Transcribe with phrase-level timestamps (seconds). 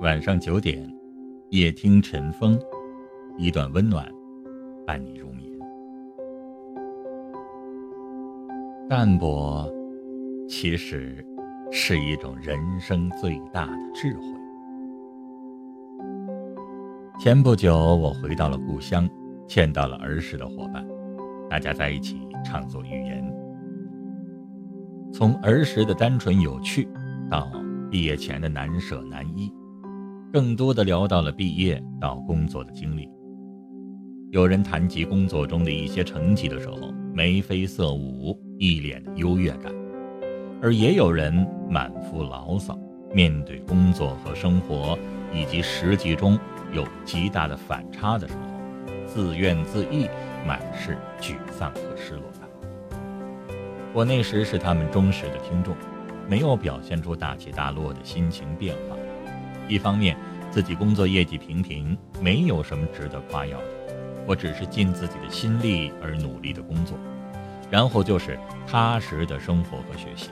[0.00, 0.86] 晚上九点，
[1.48, 2.58] 夜听晨风，
[3.38, 4.06] 一段温暖，
[4.86, 5.50] 伴你入眠。
[8.90, 9.66] 淡泊，
[10.46, 11.24] 其实
[11.72, 14.22] 是一种人生最大的智慧。
[17.18, 19.08] 前不久，我回到了故乡，
[19.48, 20.86] 见到了儿时的伙伴，
[21.48, 23.34] 大家在一起畅所欲言，
[25.10, 26.86] 从儿时的单纯有趣，
[27.30, 27.50] 到
[27.90, 29.50] 毕业前的难舍难依。
[30.36, 33.08] 更多的聊到了毕业到工作的经历。
[34.32, 39.72] 有人谈及工作中的一些成绩的时候，眉飞色舞，一脸的优越感；
[40.60, 41.32] 而也有人
[41.70, 42.78] 满腹牢骚，
[43.14, 44.98] 面对工作和生活
[45.32, 46.38] 以及实际中
[46.70, 48.40] 有极大的反差的时候，
[49.06, 50.06] 自怨自艾，
[50.46, 52.46] 满是沮丧和失落感。
[53.94, 55.74] 我那时是他们忠实的听众，
[56.28, 58.96] 没有表现出大起大落的心情变化。
[59.68, 60.16] 一方面，
[60.50, 63.64] 自己工作业绩平平，没有什么值得夸耀的，
[64.26, 66.96] 我只是尽自己的心力而努力的工作，
[67.70, 70.30] 然后就是踏实的生活和学习。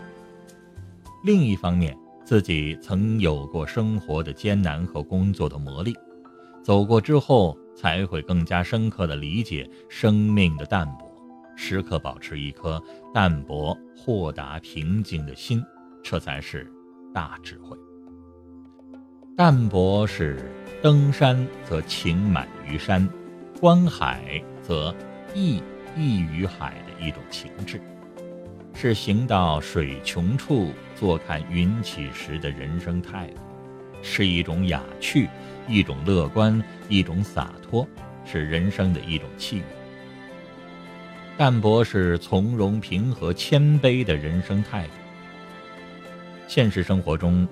[1.24, 5.94] 另一方面，自己曾有过生活的艰难和工作的磨砺，
[6.62, 11.12] 走过之后，才会更加深刻的理解生命的淡泊，
[11.56, 15.62] 时刻保持一颗淡泊、豁达、平静的心，
[16.02, 16.70] 这才是
[17.12, 17.76] 大智慧。
[19.36, 20.48] 淡泊是
[20.80, 23.08] 登山则情满于山，
[23.60, 24.94] 观海则
[25.34, 25.60] 意
[25.96, 27.80] 溢于海的一种情致，
[28.74, 33.40] 是行到水穷处坐看云起时的人生态度，
[34.02, 35.28] 是一种雅趣，
[35.66, 37.84] 一种乐观，一种洒脱，
[38.24, 39.62] 是人生的一种气宇。
[41.36, 44.92] 淡泊是从容平和、谦卑的人生态度。
[46.46, 47.48] 现实生活中。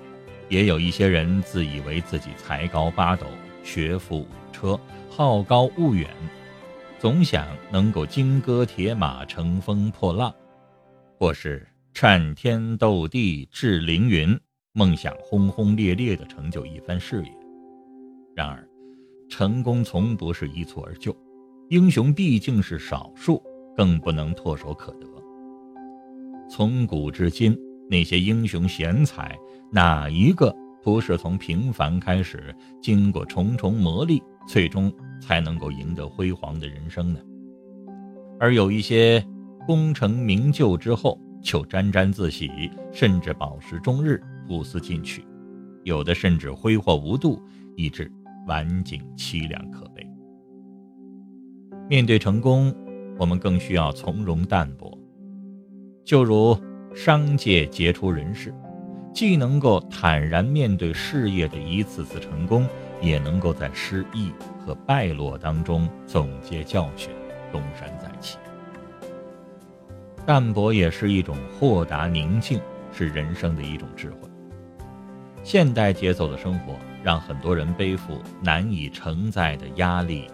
[0.53, 3.25] 也有一些人自以为自己才高八斗、
[3.63, 4.79] 学富五车、
[5.09, 6.07] 好高骛远，
[6.99, 10.31] 总想能够金戈铁马、乘风破浪，
[11.17, 14.39] 或是颤天斗地、志凌云，
[14.73, 17.31] 梦想轰轰烈烈地成就一番事业。
[18.35, 18.63] 然而，
[19.27, 21.17] 成功从不是一蹴而就，
[21.71, 23.41] 英雄毕竟是少数，
[23.75, 25.07] 更不能唾手可得。
[26.47, 27.57] 从古至今。
[27.89, 29.37] 那些英雄贤才，
[29.71, 37.19] 哪一个不是从平凡开始，经过重重磨砺，最终才能够赢得辉煌的人生呢？
[38.39, 39.23] 而有一些
[39.67, 42.49] 功成名就之后，就沾沾自喜，
[42.91, 45.21] 甚至饱食终日，不思进取；
[45.83, 47.41] 有的甚至挥霍无度，
[47.75, 48.11] 以致
[48.47, 50.05] 晚景凄凉可悲。
[51.89, 52.73] 面对成功，
[53.19, 54.97] 我们更需要从容淡泊，
[56.03, 56.57] 就如。
[56.95, 58.53] 商界杰出人士，
[59.13, 62.67] 既能够坦然面对事业的一次次成功，
[63.01, 64.31] 也能够在失意
[64.63, 67.09] 和败落当中总结教训，
[67.51, 68.37] 东山再起。
[70.25, 72.61] 淡泊也是一种豁达宁静，
[72.91, 74.29] 是人生的一种智慧。
[75.43, 80.27] 现代节奏的生活让很多人背负难以承载的压力，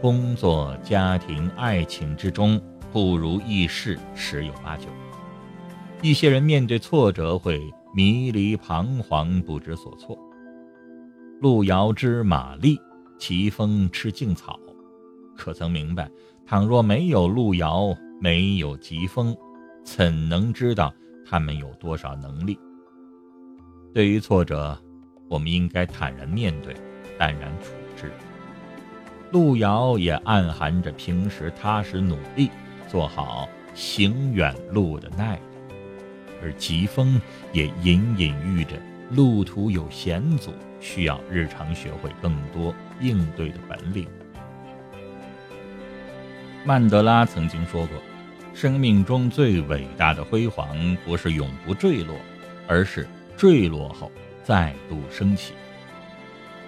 [0.00, 2.60] 工作、家庭、爱情之中
[2.92, 4.84] 不如意事十有八九。
[6.02, 7.62] 一些人面对挫折会
[7.94, 10.18] 迷离彷徨，不知所措。
[11.40, 12.76] 路遥知马力，
[13.20, 14.58] 奇峰吃劲草。
[15.36, 16.10] 可曾明白，
[16.44, 19.36] 倘若没有路遥，没有疾风，
[19.84, 20.92] 怎能知道
[21.24, 22.58] 他们有多少能力？
[23.94, 24.76] 对于挫折，
[25.28, 26.74] 我们应该坦然面对，
[27.16, 28.10] 淡然处之。
[29.30, 32.50] 路遥也暗含着平时踏实努力，
[32.88, 35.42] 做好行远路的耐力。
[36.42, 37.20] 而疾风
[37.52, 38.72] 也隐隐喻着
[39.10, 44.06] 路途有险阻，需要日常学会更多应对的本领。
[46.64, 47.96] 曼德拉曾经说过
[48.54, 52.16] ：“生命中最伟大的辉煌，不是永不坠落，
[52.68, 54.10] 而是坠落后
[54.44, 55.54] 再度升起。”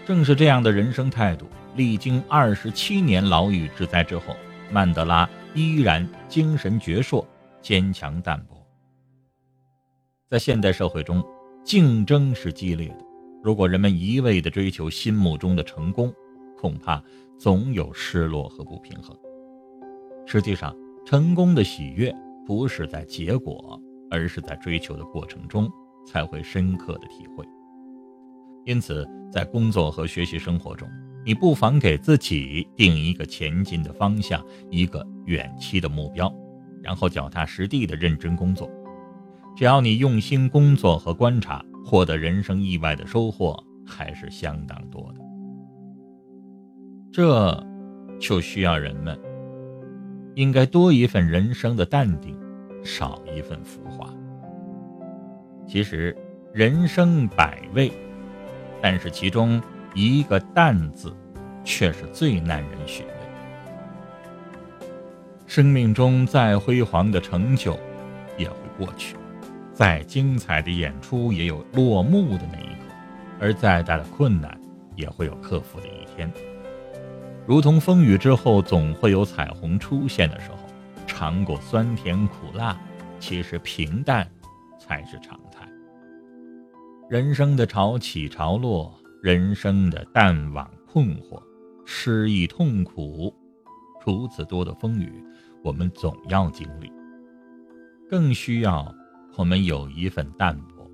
[0.07, 4.37] 正是这样的人生态度，历经二十七年牢狱之灾之后，
[4.71, 7.25] 曼德拉依然精神矍铄、
[7.63, 8.64] 坚强淡泊。
[10.31, 11.23] 在现代社会中，
[11.63, 13.05] 竞争是激烈的。
[13.43, 16.13] 如果人们一味地追求心目中的成功，
[16.57, 17.03] 恐怕
[17.39, 19.15] 总有失落和不平衡。
[20.25, 20.75] 实际上，
[21.05, 22.11] 成功的喜悦
[22.47, 23.79] 不是在结果，
[24.11, 25.71] 而是在追求的过程中
[26.07, 27.45] 才会深刻的体会。
[28.65, 30.89] 因此，在工作和学习生活中，
[31.23, 36.35] 你不妨给自己定一个前进的方向，一个远期的目标，
[36.83, 38.71] 然后脚踏实地的认真工作。
[39.57, 45.21] 只要你用心工作和观察，获得人生意外的收获，还是相当多的。
[47.13, 47.65] 这，
[48.19, 49.17] 就需要人们
[50.35, 52.37] 应该多一份人生的淡定，
[52.83, 54.13] 少一份浮华。
[55.69, 56.17] 其实，
[56.53, 57.93] 人生百味，
[58.83, 59.63] 但是其中
[59.95, 61.15] 一个“淡”字，
[61.63, 63.13] 却是最耐人寻味。
[65.47, 67.79] 生命中再辉煌的成就，
[68.37, 69.15] 也会过去；
[69.75, 72.95] 再精彩的演出，也有落幕的那一刻；
[73.41, 74.59] 而再大的困难，
[74.95, 76.33] 也会有克服的一天。
[77.45, 80.59] 如同风雨之后，总会有彩虹出现的时候。
[81.07, 82.77] 尝过酸甜苦辣，
[83.21, 84.29] 其实平淡
[84.79, 85.69] 才是常态。
[87.11, 88.93] 人生的潮起潮落，
[89.23, 91.41] 人生的淡忘困惑，
[91.85, 93.33] 失意痛苦，
[94.05, 95.23] 如此多的风雨。
[95.63, 96.91] 我们总要经历，
[98.09, 98.93] 更需要
[99.37, 100.89] 我们有一份淡泊。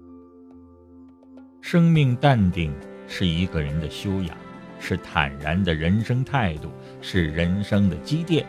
[1.61, 2.73] 生命淡定
[3.07, 4.37] 是一个人的修养，
[4.79, 6.71] 是坦然的人生态度，
[7.03, 8.47] 是人生的积淀，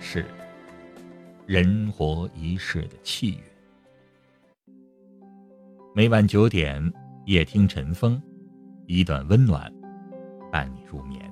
[0.00, 0.24] 是
[1.46, 4.74] 人活一世的契约。
[5.94, 6.92] 每晚九点，
[7.26, 8.22] 夜听晨风，
[8.86, 9.72] 一段温暖，
[10.50, 11.23] 伴你入眠。